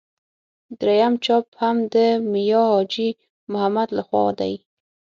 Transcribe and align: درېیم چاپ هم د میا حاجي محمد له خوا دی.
درېیم 0.79 1.13
چاپ 1.25 1.45
هم 1.61 1.77
د 1.93 1.95
میا 2.31 2.63
حاجي 2.71 3.09
محمد 3.51 3.89
له 3.97 4.03
خوا 4.07 4.25
دی. 4.39 4.53